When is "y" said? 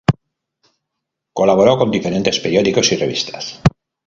2.91-2.95